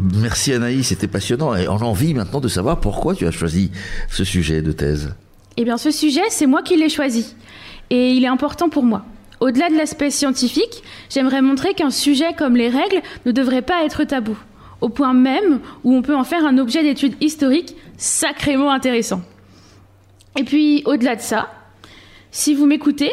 Merci 0.01 0.53
Anaïs, 0.53 0.88
c'était 0.88 1.07
passionnant. 1.07 1.56
Et 1.56 1.67
on 1.67 1.77
a 1.77 1.83
envie 1.83 2.13
maintenant 2.13 2.39
de 2.39 2.47
savoir 2.47 2.79
pourquoi 2.79 3.15
tu 3.15 3.25
as 3.25 3.31
choisi 3.31 3.71
ce 4.09 4.23
sujet 4.23 4.62
de 4.62 4.71
thèse. 4.71 5.15
Eh 5.57 5.63
bien 5.63 5.77
ce 5.77 5.91
sujet, 5.91 6.21
c'est 6.29 6.45
moi 6.45 6.62
qui 6.62 6.77
l'ai 6.77 6.89
choisi, 6.89 7.35
et 7.89 8.12
il 8.12 8.23
est 8.23 8.27
important 8.27 8.69
pour 8.69 8.83
moi. 8.83 9.06
Au-delà 9.40 9.70
de 9.70 9.76
l'aspect 9.76 10.10
scientifique, 10.10 10.84
j'aimerais 11.10 11.42
montrer 11.42 11.74
qu'un 11.74 11.90
sujet 11.90 12.34
comme 12.38 12.56
les 12.56 12.70
règles 12.70 13.02
ne 13.26 13.32
devrait 13.32 13.62
pas 13.62 13.84
être 13.84 14.04
tabou, 14.04 14.38
au 14.82 14.90
point 14.90 15.14
même 15.14 15.60
où 15.84 15.94
on 15.94 16.02
peut 16.02 16.16
en 16.16 16.24
faire 16.24 16.46
un 16.46 16.58
objet 16.58 16.84
d'étude 16.84 17.16
historique 17.22 17.76
sacrément 17.98 18.72
intéressant. 18.72 19.22
Et 20.38 20.44
puis, 20.44 20.84
au-delà 20.86 21.16
de 21.16 21.22
ça, 21.22 21.50
si 22.32 22.54
vous 22.54 22.66
m'écoutez 22.66 23.12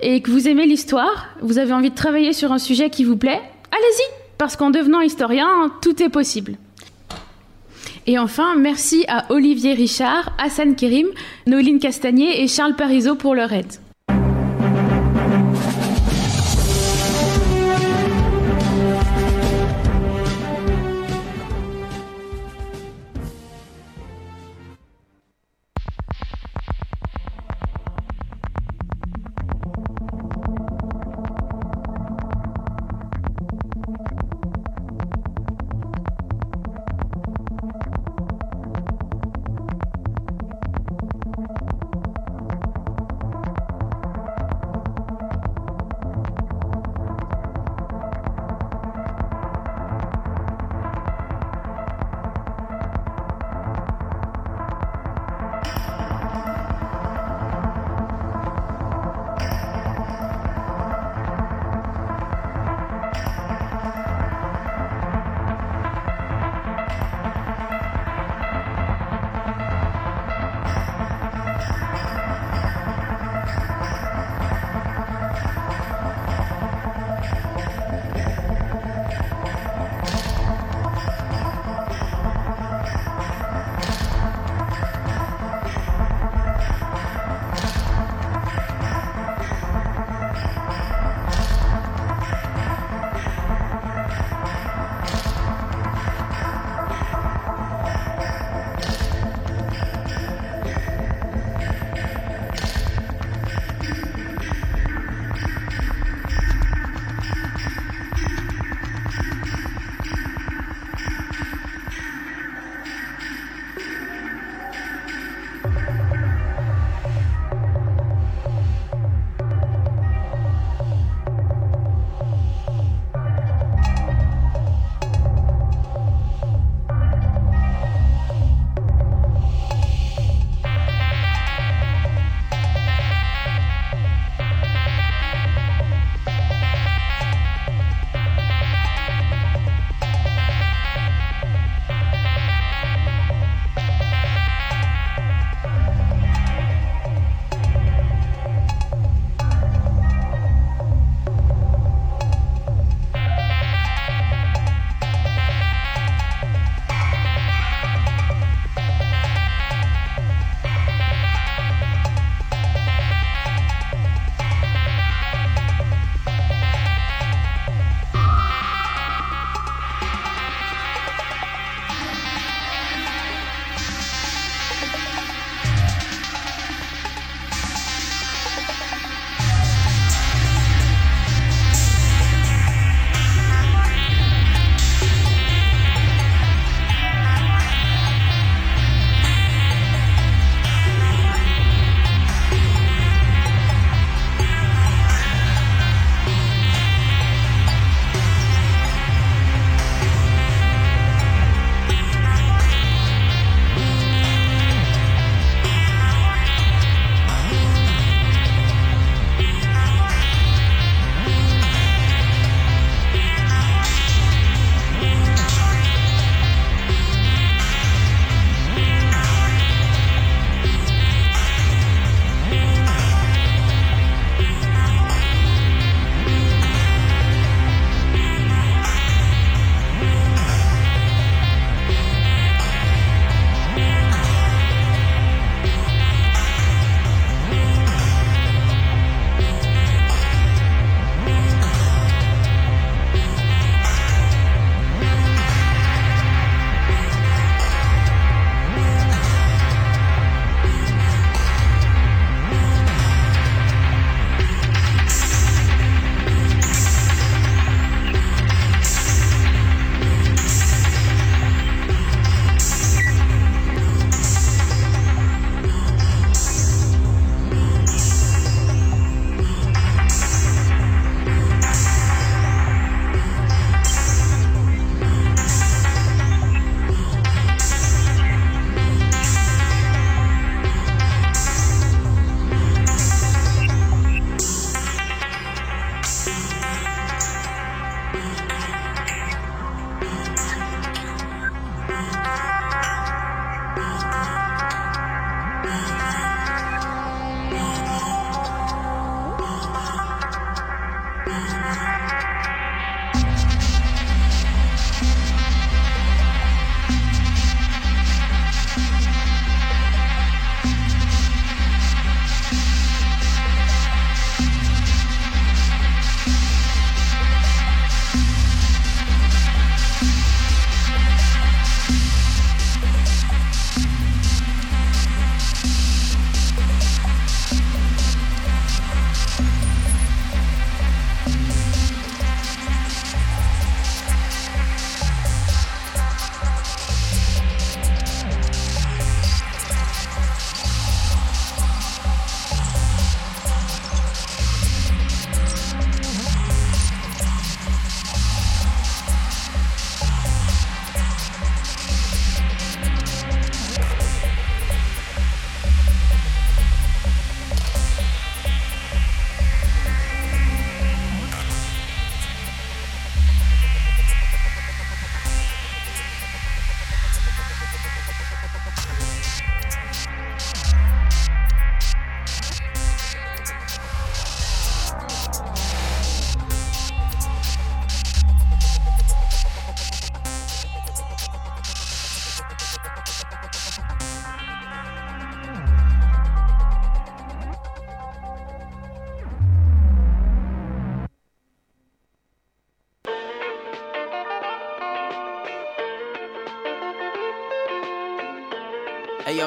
et 0.00 0.20
que 0.22 0.30
vous 0.30 0.48
aimez 0.48 0.66
l'histoire, 0.66 1.28
vous 1.42 1.58
avez 1.58 1.72
envie 1.72 1.90
de 1.90 1.94
travailler 1.94 2.32
sur 2.32 2.52
un 2.52 2.58
sujet 2.58 2.90
qui 2.90 3.04
vous 3.04 3.16
plaît, 3.16 3.40
allez-y, 3.70 4.14
parce 4.38 4.56
qu'en 4.56 4.70
devenant 4.70 5.00
historien, 5.00 5.70
tout 5.82 6.02
est 6.02 6.08
possible. 6.08 6.56
Et 8.06 8.18
enfin, 8.18 8.56
merci 8.56 9.04
à 9.06 9.30
Olivier 9.30 9.74
Richard, 9.74 10.32
Hassan 10.38 10.74
Kérim, 10.74 11.06
Noéline 11.46 11.78
Castagnier 11.78 12.42
et 12.42 12.48
Charles 12.48 12.74
Parizeau 12.74 13.14
pour 13.14 13.34
leur 13.34 13.52
aide. 13.52 13.72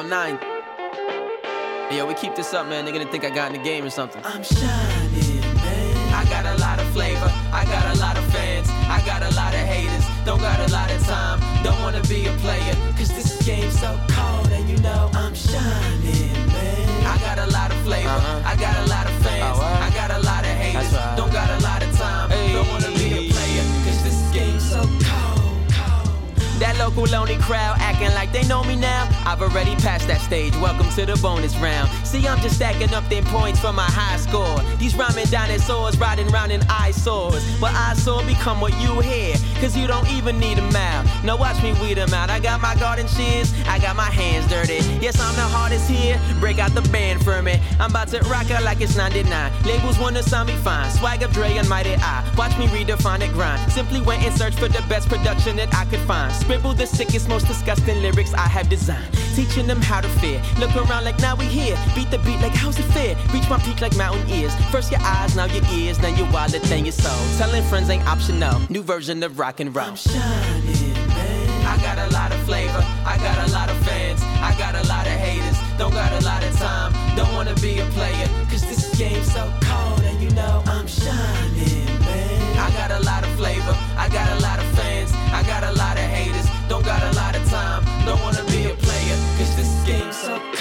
Nine. 0.08 0.38
Yo, 1.90 2.06
we 2.06 2.14
keep 2.14 2.34
this 2.34 2.52
up, 2.52 2.66
man. 2.66 2.84
They're 2.84 2.92
gonna 2.92 3.10
think 3.10 3.24
I 3.24 3.30
got 3.30 3.52
in 3.52 3.58
the 3.58 3.64
game 3.64 3.84
or 3.84 3.90
something. 3.90 4.22
I'm 4.24 4.42
shining, 4.42 5.25
Local 26.96 27.12
lonely 27.12 27.36
crowd 27.36 27.76
acting 27.78 28.14
like 28.14 28.32
they 28.32 28.42
know 28.44 28.64
me 28.64 28.74
now. 28.74 29.06
I've 29.26 29.42
already 29.42 29.76
passed 29.76 30.08
that 30.08 30.22
stage. 30.22 30.56
Welcome 30.56 30.88
to 30.92 31.04
the 31.04 31.14
bonus 31.20 31.54
round. 31.58 31.90
See, 32.06 32.26
I'm 32.26 32.40
just 32.40 32.56
stacking 32.56 32.94
up 32.94 33.06
them 33.10 33.22
points 33.24 33.60
for 33.60 33.70
my 33.70 33.84
high 33.84 34.16
score. 34.16 34.58
These 34.78 34.94
rhyming 34.94 35.26
dinosaurs 35.26 35.98
riding 35.98 36.28
round 36.28 36.52
in 36.52 36.62
eyesores. 36.70 37.44
But 37.60 37.74
saw 37.96 38.24
become 38.24 38.62
what 38.62 38.72
you 38.80 39.00
hear. 39.00 39.36
Cause 39.60 39.76
you 39.76 39.86
don't 39.86 40.08
even 40.08 40.38
need 40.38 40.58
a 40.58 40.70
mouth. 40.72 41.04
Now 41.22 41.36
watch 41.36 41.62
me 41.62 41.74
weed 41.82 41.98
them 41.98 42.14
out. 42.14 42.30
I 42.30 42.40
got 42.40 42.62
my 42.62 42.74
garden 42.76 43.06
shears. 43.08 43.52
I 43.66 43.78
got 43.78 43.94
my 43.94 44.10
hands 44.10 44.48
dirty. 44.48 44.80
Yes, 44.98 45.20
I'm 45.20 45.34
the 45.34 45.42
hardest 45.42 45.90
here. 45.90 46.18
Break 46.40 46.58
out 46.58 46.74
the 46.74 46.82
band 46.88 47.22
for 47.22 47.42
me. 47.42 47.60
I'm 47.78 47.90
about 47.90 48.08
to 48.08 48.20
rock 48.20 48.48
it 48.48 48.62
like 48.62 48.80
it's 48.80 48.96
99. 48.96 49.52
Labels 49.64 49.98
wanna 49.98 50.22
sign 50.22 50.46
me 50.46 50.56
fine. 50.56 50.90
Swag 50.92 51.22
of 51.22 51.32
Dre 51.32 51.58
and 51.58 51.68
Mighty 51.68 51.94
I. 51.96 52.24
Watch 52.38 52.56
me 52.56 52.68
redefine 52.68 53.20
it 53.20 53.32
grind. 53.32 53.70
Simply 53.70 54.00
went 54.00 54.22
and 54.22 54.34
searched 54.34 54.58
for 54.58 54.68
the 54.68 54.82
best 54.88 55.10
production 55.10 55.56
that 55.56 55.74
I 55.74 55.84
could 55.84 56.00
find. 56.00 56.34
Scribble 56.34 56.72
the 56.72 56.85
sickest, 56.86 57.28
most 57.28 57.46
disgusting 57.46 58.00
lyrics 58.02 58.32
I 58.34 58.48
have 58.48 58.68
designed. 58.68 59.12
Teaching 59.34 59.66
them 59.66 59.80
how 59.82 60.00
to 60.00 60.08
fear. 60.20 60.42
Look 60.58 60.74
around 60.76 61.04
like 61.04 61.18
now 61.18 61.36
we 61.36 61.44
here. 61.46 61.76
Beat 61.94 62.10
the 62.10 62.18
beat 62.18 62.40
like 62.40 62.54
how's 62.54 62.78
it 62.78 62.88
fair? 62.96 63.16
Reach 63.32 63.48
my 63.50 63.58
peak 63.58 63.80
like 63.80 63.96
mountain 63.96 64.28
ears. 64.30 64.54
First 64.70 64.90
your 64.90 65.00
eyes, 65.02 65.36
now 65.36 65.44
your 65.46 65.64
ears, 65.72 65.98
then 65.98 66.16
your 66.16 66.30
wallet, 66.30 66.62
then 66.62 66.84
your 66.84 66.92
soul. 66.92 67.38
Telling 67.38 67.62
friends 67.64 67.90
ain't 67.90 68.06
optional. 68.06 68.60
New 68.70 68.82
version 68.82 69.22
of 69.22 69.38
rock 69.38 69.60
and 69.60 69.74
roll. 69.74 69.86
I'm 69.86 69.96
shining, 69.96 70.94
man. 71.08 71.46
I 71.66 71.76
got 71.82 71.98
a 71.98 72.08
lot 72.14 72.32
of 72.32 72.40
flavor. 72.44 72.82
I 73.04 73.16
got 73.18 73.48
a 73.48 73.52
lot 73.52 73.68
of 73.68 73.76
fans. 73.86 74.22
I 74.22 74.54
got 74.58 74.74
a 74.74 74.86
lot 74.88 75.06
of 75.06 75.12
haters. 75.12 75.58
Don't 75.78 75.92
got 75.92 76.12
a 76.12 76.24
lot 76.24 76.42
of 76.44 76.56
time. 76.56 76.92
Don't 77.16 77.32
wanna 77.34 77.54
be 77.56 77.80
a 77.80 77.86
player. 77.86 78.28
Cause 78.50 78.62
this 78.62 78.96
game 78.96 79.22
so 79.24 79.52
cold 79.62 80.00
and 80.00 80.22
you 80.22 80.30
know 80.30 80.62
I'm 80.66 80.86
shining, 80.86 81.84
man. 82.00 82.58
I 82.58 82.70
got 82.70 82.90
a 82.90 83.00
lot 83.04 83.24
of 83.24 83.30
flavor. 83.36 83.76
I 83.98 84.08
got 84.08 84.30
a 84.38 84.40
lot 84.40 84.55
up? 90.28 90.55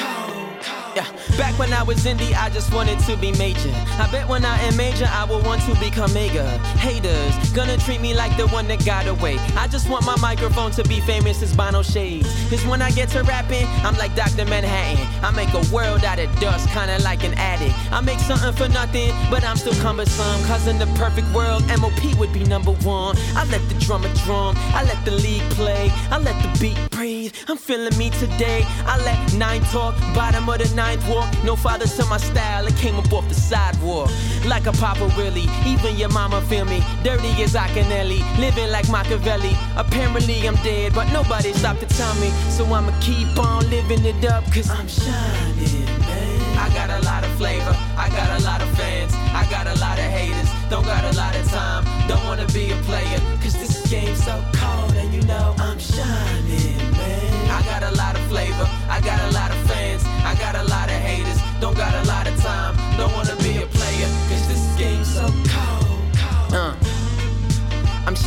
Back 1.37 1.57
when 1.59 1.73
I 1.73 1.83
was 1.83 2.05
indie, 2.05 2.33
I 2.33 2.49
just 2.49 2.73
wanted 2.73 2.99
to 2.99 3.17
be 3.17 3.31
major. 3.33 3.71
I 3.99 4.07
bet 4.11 4.27
when 4.27 4.45
I 4.45 4.57
am 4.61 4.75
major, 4.75 5.07
I 5.09 5.25
will 5.25 5.41
want 5.41 5.61
to 5.63 5.75
become 5.79 6.13
mega. 6.13 6.57
Haters, 6.77 7.51
gonna 7.51 7.77
treat 7.77 8.01
me 8.01 8.13
like 8.13 8.35
the 8.37 8.47
one 8.47 8.67
that 8.67 8.85
got 8.85 9.07
away. 9.07 9.37
I 9.55 9.67
just 9.67 9.89
want 9.89 10.05
my 10.05 10.15
microphone 10.17 10.71
to 10.71 10.83
be 10.83 10.99
famous 11.01 11.41
as 11.41 11.55
Bono 11.55 11.81
Shades. 11.81 12.27
Cause 12.49 12.65
when 12.65 12.81
I 12.81 12.91
get 12.91 13.09
to 13.09 13.23
rapping, 13.23 13.67
I'm 13.83 13.97
like 13.97 14.15
Dr. 14.15 14.45
Manhattan. 14.45 15.05
I 15.23 15.31
make 15.31 15.53
a 15.53 15.73
world 15.73 16.03
out 16.03 16.19
of 16.19 16.33
dust, 16.39 16.69
kinda 16.69 16.99
like 17.03 17.23
an 17.23 17.33
addict. 17.35 17.75
I 17.91 18.01
make 18.01 18.19
something 18.19 18.53
for 18.53 18.69
nothing, 18.69 19.11
but 19.29 19.43
I'm 19.43 19.57
still 19.57 19.75
cumbersome. 19.81 20.43
Cause 20.45 20.67
in 20.67 20.79
the 20.79 20.87
perfect 20.97 21.31
world, 21.33 21.63
MOP 21.79 22.17
would 22.17 22.33
be 22.33 22.43
number 22.43 22.71
one. 22.71 23.17
I 23.35 23.45
let 23.45 23.67
the 23.69 23.75
drummer 23.75 24.13
drum, 24.25 24.55
I 24.73 24.83
let 24.83 25.03
the 25.05 25.11
lead 25.11 25.41
play, 25.51 25.91
I 26.11 26.17
let 26.19 26.35
the 26.43 26.59
beat 26.59 26.77
breathe. 26.91 27.33
I'm 27.47 27.57
feeling 27.57 27.97
me 27.97 28.09
today. 28.09 28.63
I 28.85 28.97
let 29.03 29.33
nine 29.33 29.61
talk, 29.73 29.95
bottom 30.13 30.47
of 30.49 30.57
the 30.59 30.75
ninth 30.75 31.07
No 31.43 31.55
father 31.55 31.85
to 31.85 32.05
my 32.05 32.17
style, 32.17 32.65
it 32.65 32.75
came 32.77 32.95
up 32.95 33.11
off 33.11 33.27
the 33.27 33.35
sidewalk. 33.35 34.09
Like 34.45 34.65
a 34.65 34.71
Papa 34.71 35.11
Willie, 35.17 35.47
even 35.65 35.95
your 35.97 36.09
mama 36.09 36.41
feel 36.43 36.65
me. 36.65 36.81
Dirty 37.03 37.43
as 37.43 37.55
I 37.55 37.65
Akinelli, 37.65 38.21
living 38.39 38.71
like 38.71 38.87
Machiavelli. 38.89 39.55
Apparently 39.75 40.47
I'm 40.47 40.55
dead, 40.63 40.93
but 40.93 41.11
nobody 41.11 41.51
stopped 41.53 41.81
to 41.81 41.87
tell 41.87 42.13
me. 42.15 42.29
So 42.49 42.65
I'ma 42.65 42.93
keep 43.01 43.37
on 43.37 43.69
living 43.69 44.05
it 44.05 44.23
up, 44.25 44.45
cause 44.53 44.69
I'm 44.69 44.87
shining, 44.87 45.85
man. 45.99 46.57
I 46.57 46.69
got 46.73 46.89
a 46.89 47.03
lot 47.05 47.23
of 47.23 47.31
flavor, 47.33 47.75
I 47.97 48.07
got 48.09 48.39
a 48.39 48.43
lot 48.45 48.61
of 48.61 48.69
fans, 48.77 49.13
I 49.33 49.45
got 49.49 49.67
a 49.67 49.77
lot 49.79 49.97
of 49.99 50.05
haters, 50.05 50.49
don't 50.69 50.85
got 50.85 51.03
a 51.03 51.17
lot 51.17 51.35
of 51.35 51.45
time, 51.49 51.83
don't 52.07 52.23
wanna 52.25 52.47
be 52.47 52.71
a 52.71 52.75
player, 52.87 53.19
cause 53.41 53.53
this 53.53 53.85
game's 53.89 54.23
so 54.23 54.41
cold 54.53 54.93
and 54.95 55.13
you 55.13 55.21
know 55.23 55.53
I'm 55.59 55.79
shining, 55.79 56.77
man. 56.91 57.51
I 57.51 57.61
got 57.63 57.83
a 57.83 57.95
lot 57.97 58.15
of 58.15 58.21
flavor, 58.27 58.69
I 58.89 59.01
got 59.01 59.19
a 59.29 59.31
lot 59.31 59.44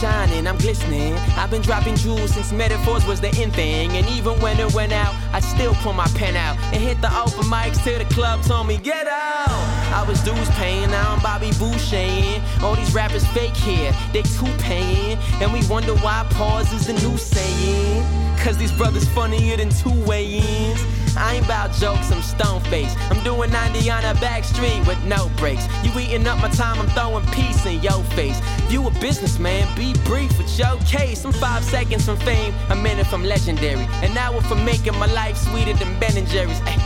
shining, 0.01 0.47
I'm 0.47 0.57
glistening. 0.59 1.15
I've 1.37 1.51
been 1.51 1.63
dropping 1.63 1.97
jewels 1.97 2.35
since 2.35 2.53
metaphors 2.53 3.05
was 3.07 3.21
the 3.21 3.29
in 3.41 3.51
thing. 3.51 3.91
And 3.97 4.07
even 4.09 4.39
when 4.41 4.59
it 4.61 4.73
went 4.75 4.93
out, 4.93 5.15
I 5.33 5.41
still 5.41 5.75
pull 5.75 5.93
my 5.93 6.07
pen 6.15 6.37
out 6.37 6.57
and 6.73 6.83
hit 6.83 7.01
the 7.01 7.09
open 7.19 7.45
mics 7.51 7.83
till 7.83 7.99
the 7.99 8.05
club 8.07 8.43
told 8.43 8.67
me, 8.67 8.79
get 8.79 9.07
out. 9.07 9.49
I 9.93 10.05
was 10.07 10.23
dues 10.23 10.51
paying, 10.51 10.91
now 10.91 11.15
I'm 11.15 11.23
Bobby 11.23 11.51
Boucher. 11.59 12.43
All 12.63 12.77
these 12.77 12.95
rappers 12.95 13.27
fake 13.29 13.57
here, 13.57 13.93
they 14.13 14.23
too 14.23 14.53
paying. 14.59 15.19
And 15.41 15.53
we 15.53 15.67
wonder 15.67 15.95
why 15.97 16.27
pause 16.31 16.73
is 16.73 16.87
the 16.87 16.93
new 16.95 17.17
saying. 17.17 18.28
Cause 18.45 18.57
these 18.57 18.73
brothers 18.73 19.09
funnier 19.09 19.57
than 19.57 19.71
two 19.71 19.93
way-ins. 20.07 20.81
I 21.17 21.35
ain't 21.35 21.45
about 21.45 21.73
jokes, 21.73 22.13
I'm 22.13 22.23
stone 22.23 22.61
faced. 22.71 22.97
I'm 23.11 23.23
doing 23.25 23.51
90 23.51 23.91
on 23.91 24.05
a 24.05 24.15
back 24.21 24.45
street 24.45 24.87
with 24.87 25.03
no 25.05 25.29
breaks. 25.37 25.67
You 25.83 25.91
eating 25.99 26.27
up 26.27 26.41
my 26.41 26.49
time, 26.49 26.79
I'm 26.79 26.89
throwing 26.91 27.27
peace 27.27 27.67
in 27.67 27.83
your 27.83 28.03
face. 28.15 28.41
You 28.71 28.87
a 28.87 28.91
businessman, 29.01 29.67
be 29.77 29.95
brief 30.05 30.37
with 30.39 30.57
your 30.59 30.77
case. 30.87 31.25
I'm 31.25 31.33
five 31.33 31.65
seconds 31.65 32.05
from 32.05 32.17
fame, 32.19 32.55
a 32.71 32.77
minute 32.77 33.07
from 33.09 33.25
legendary. 33.25 33.87
An 34.03 34.17
hour 34.17 34.41
from 34.43 34.65
making 34.65 34.97
my 34.99 35.07
life 35.13 35.37
sweeter 35.37 35.73
than 35.75 35.99
Ben 35.99 36.17
and 36.17 36.27
Jerry's. 36.29 36.61
Ay, 36.63 36.79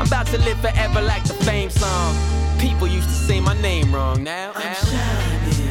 I'm 0.00 0.06
about 0.06 0.26
to 0.28 0.38
live 0.38 0.58
forever 0.60 1.00
like 1.00 1.24
the 1.24 1.34
fame 1.34 1.70
song. 1.70 2.16
People 2.58 2.88
used 2.88 3.08
to 3.08 3.14
say 3.14 3.40
my 3.40 3.54
name 3.62 3.94
wrong 3.94 4.24
now. 4.24 4.52
I'm 4.54 4.74
shining, 4.74 5.70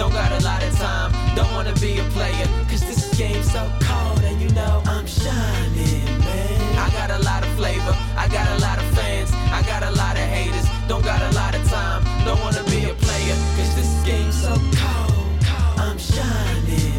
don't 0.00 0.14
got 0.14 0.32
a 0.32 0.42
lot 0.42 0.62
of 0.62 0.74
time, 0.78 1.12
don't 1.36 1.52
wanna 1.52 1.74
be 1.74 1.98
a 1.98 2.04
player. 2.04 2.46
Cause 2.70 2.80
this 2.80 3.14
game's 3.18 3.52
so 3.52 3.70
cold 3.82 4.22
and 4.24 4.40
you 4.40 4.48
know 4.54 4.82
I'm 4.86 5.06
shining, 5.06 6.04
man. 6.20 6.78
I 6.78 6.88
got 6.88 7.10
a 7.10 7.18
lot 7.22 7.42
of 7.42 7.50
flavor, 7.50 7.94
I 8.16 8.26
got 8.28 8.48
a 8.48 8.62
lot 8.62 8.78
of 8.78 8.86
fans, 8.96 9.30
I 9.52 9.60
got 9.66 9.82
a 9.82 9.90
lot 9.90 10.16
of 10.16 10.22
haters. 10.22 10.64
Don't 10.88 11.04
got 11.04 11.20
a 11.20 11.34
lot 11.36 11.54
of 11.54 11.62
time, 11.68 12.02
don't 12.24 12.40
wanna 12.40 12.64
be 12.64 12.88
a 12.88 12.94
player. 12.94 13.36
Cause 13.56 13.74
this 13.76 13.92
game's 14.06 14.40
so 14.40 14.54
cold, 14.72 15.44
I'm 15.76 15.98
shining. 15.98 16.89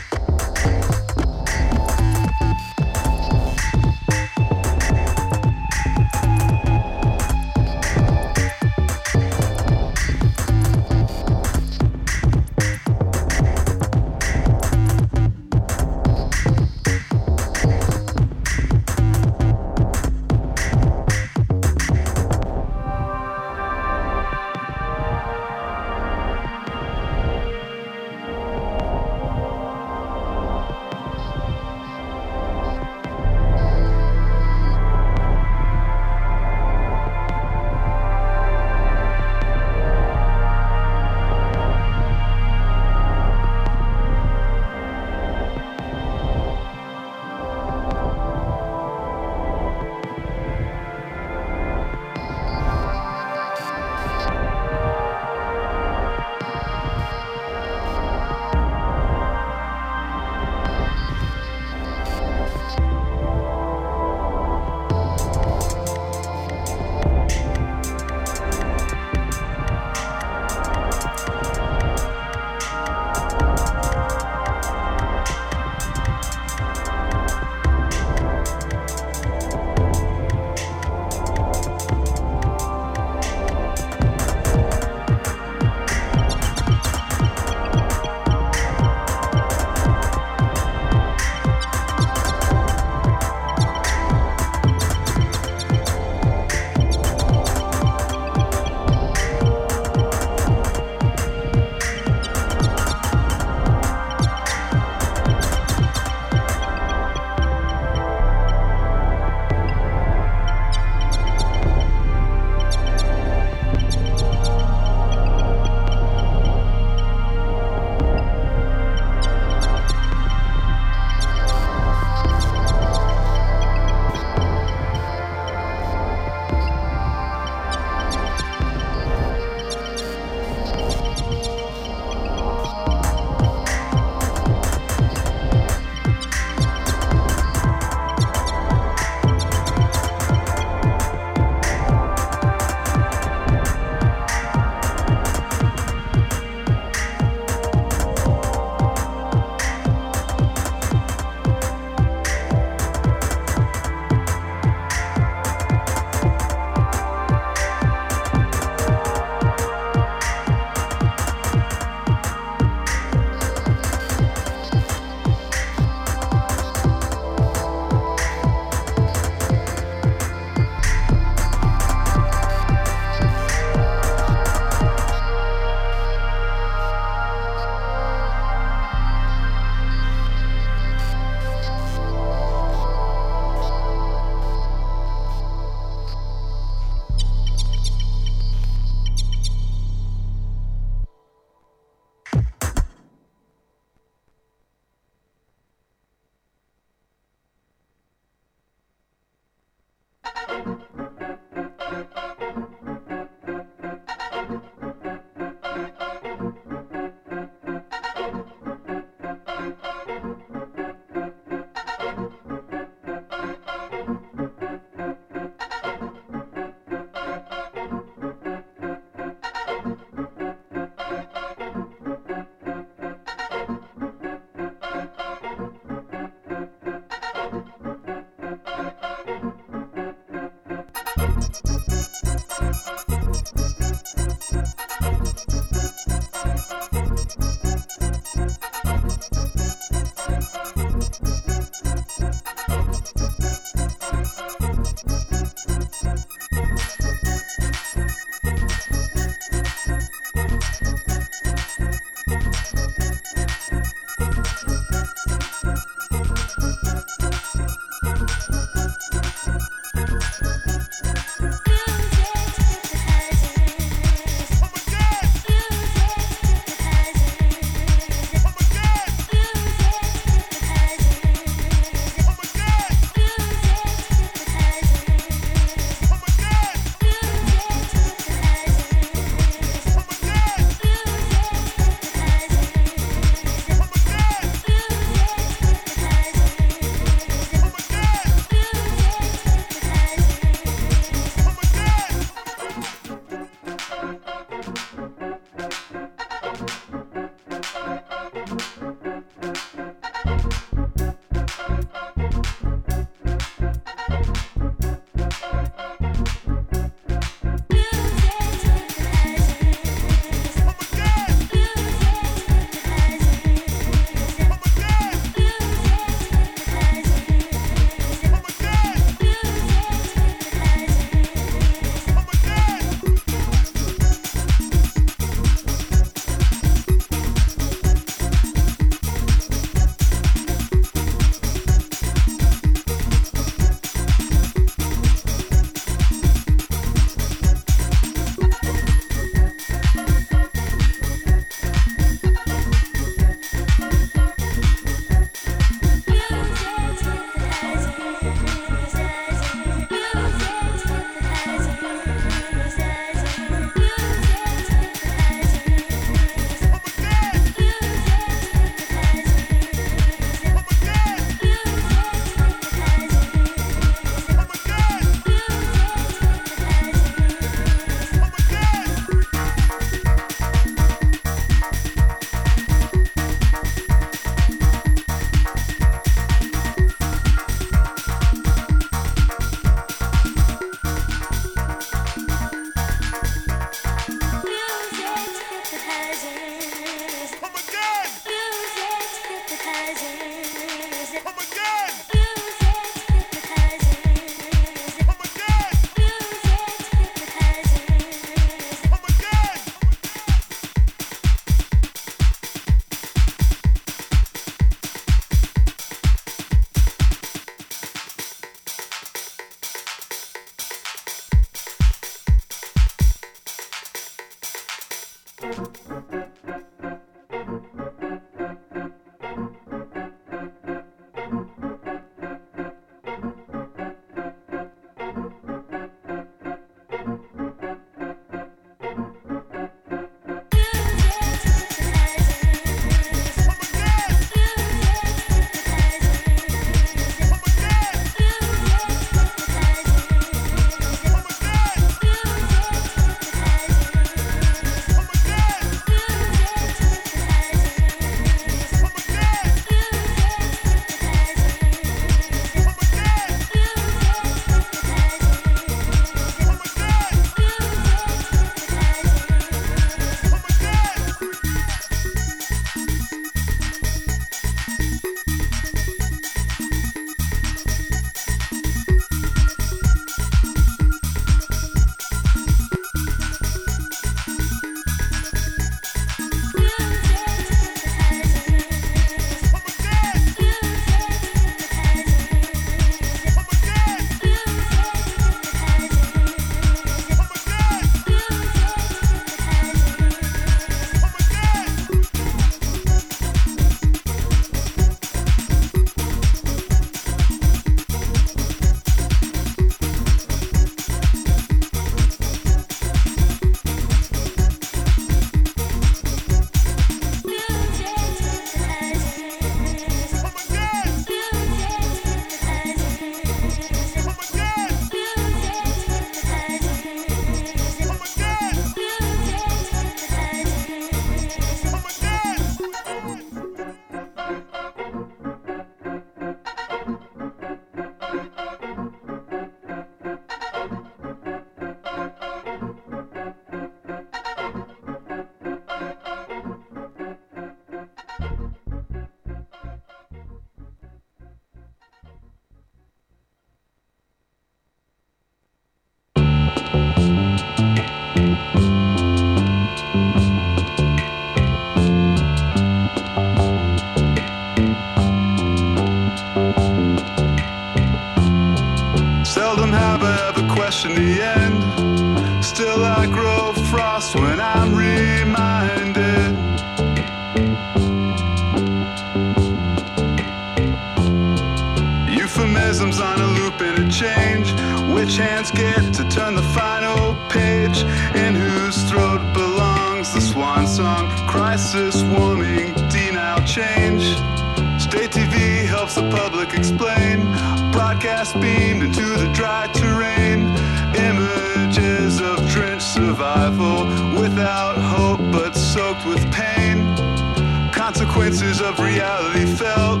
consequences 598.18 598.60
of 598.60 598.78
reality 598.80 599.46
felt. 599.46 600.00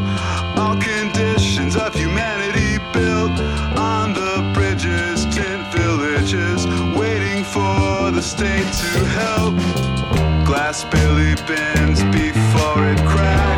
All 0.58 0.74
conditions 0.76 1.76
of 1.76 1.94
humanity 1.94 2.78
built 2.92 3.38
on 3.78 4.12
the 4.12 4.50
bridges, 4.54 5.24
tent 5.26 5.72
villages, 5.72 6.66
waiting 6.98 7.44
for 7.44 8.10
the 8.10 8.20
state 8.20 8.70
to 8.82 9.04
help. 9.20 9.54
Glass 10.44 10.84
billy 10.84 11.36
bins 11.46 12.02
before 12.04 12.88
it 12.88 12.98
cracks. 13.06 13.57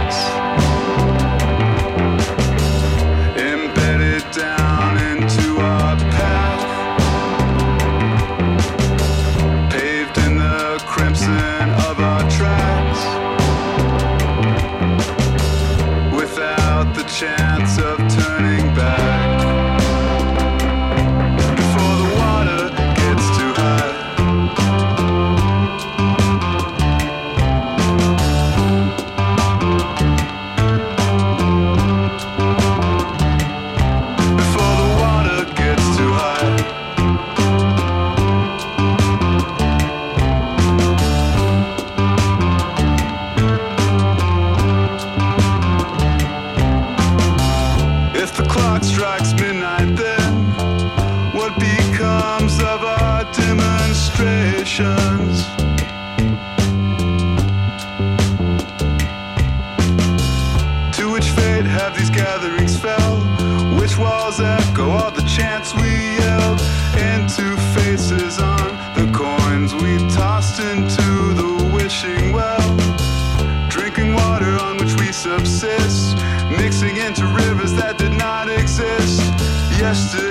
just 79.92 80.29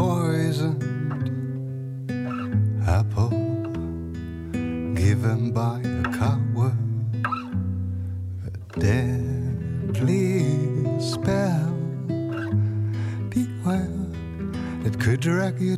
poisoned 0.00 0.82
apple 2.88 3.28
given 4.94 5.52
by 5.52 5.78
a 5.84 6.02
coward. 6.20 6.72
A 8.46 8.50
deadly 8.80 10.38
spell, 10.98 11.74
beware, 13.28 13.92
it 14.86 14.98
could 14.98 15.20
drag 15.20 15.60
you 15.60 15.76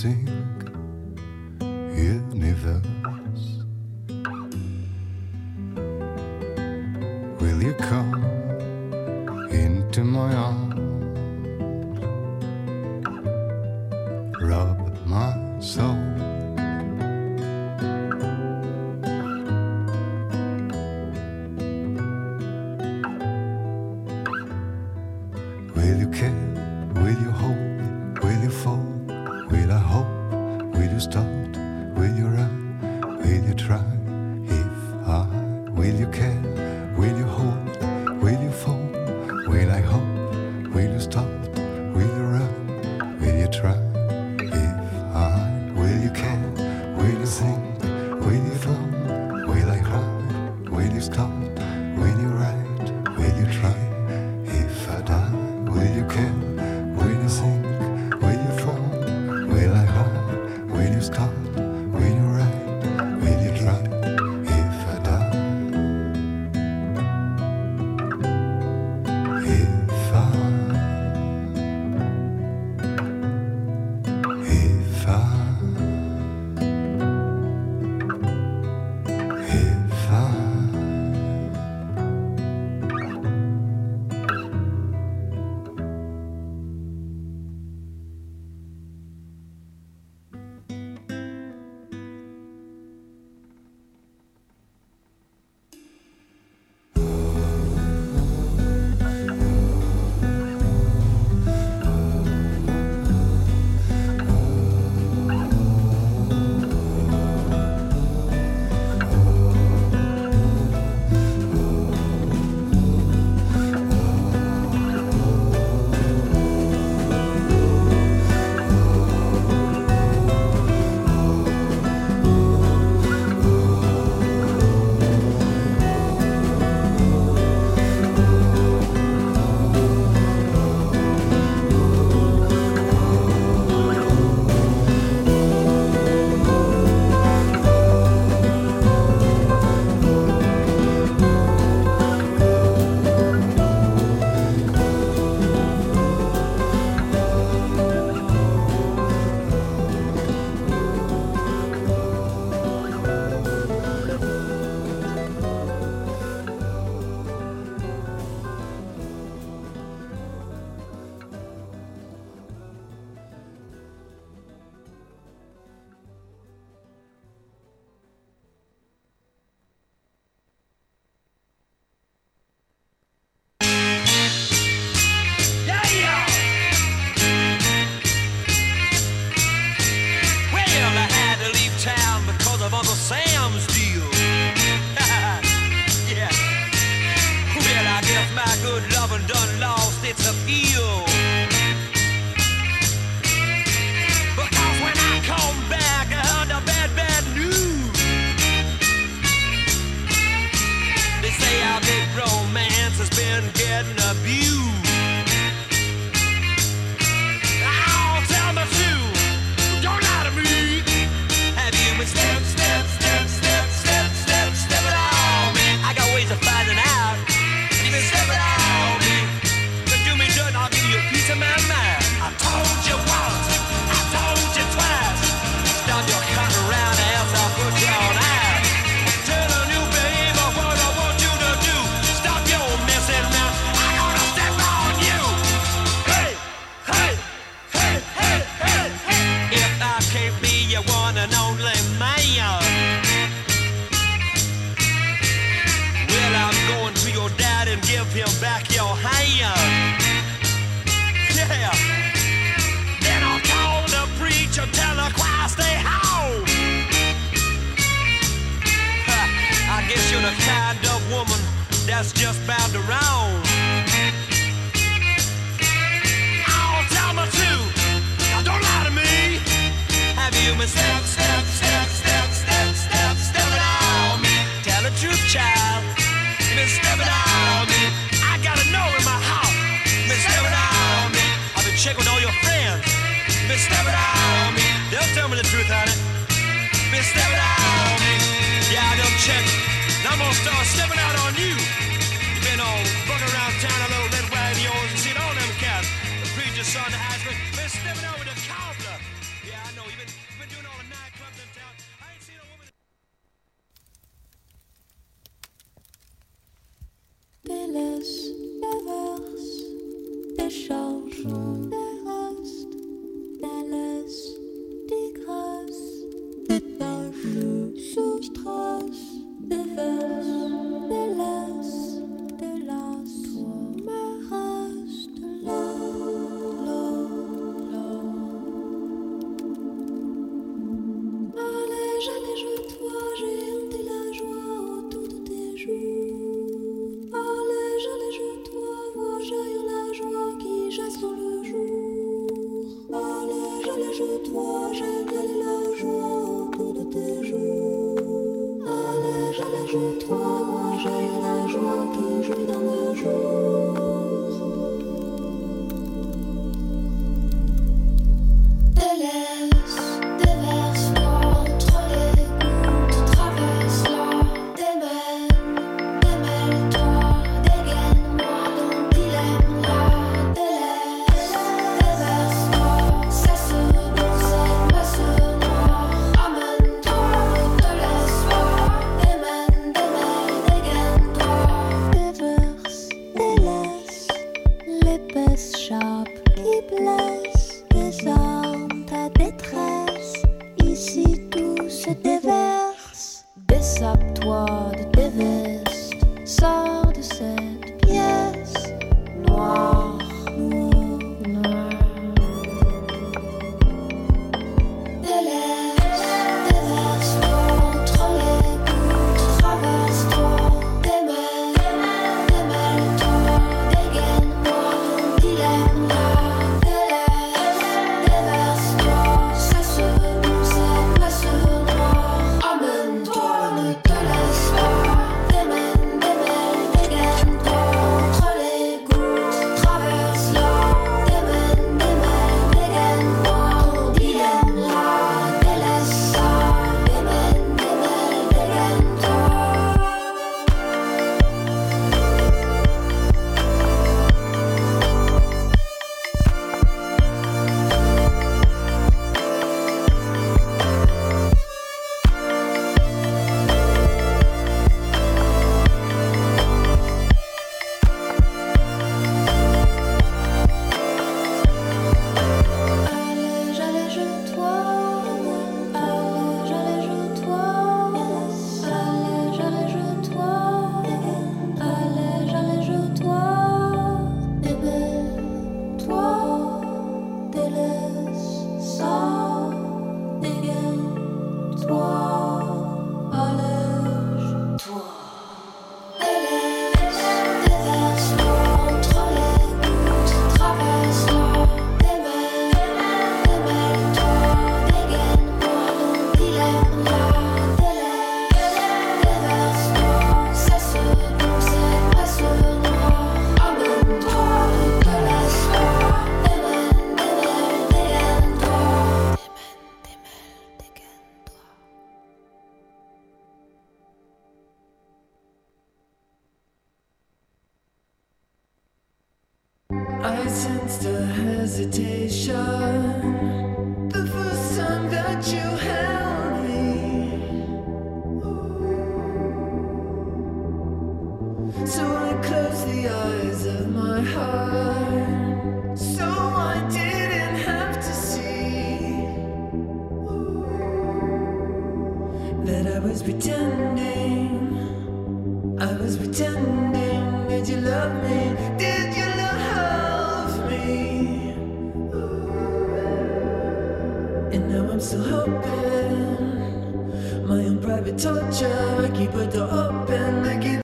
sing 0.00 0.49